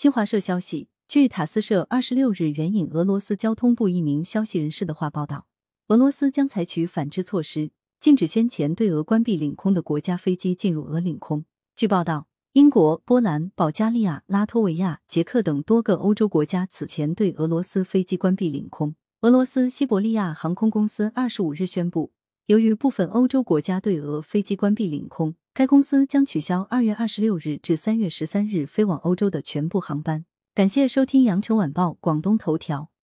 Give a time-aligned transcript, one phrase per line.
[0.00, 5.44] 新华社消息，据塔斯社二十六日援引俄罗斯交通部一名消息人士的话报道，
[5.88, 11.44] 俄罗斯将采取反制措施，禁止先前对俄关闭领空的国家飞机进入俄领空。
[11.76, 18.94] 据报道，英国、波兰、保加利亚、拉脱维亚、捷克等多个欧洲国家此前对俄罗斯飞机关闭领空。
[19.20, 22.10] 俄罗斯西伯利亚航空公司二十五日宣布，
[22.50, 25.36] 由于部分欧洲国家对俄飞机关闭领空。
[25.54, 30.24] 该公司将取消二月二十六日至三月十三日飞往欧洲的全部航班。
[30.52, 32.90] 感谢收听羊城晚报广东头条。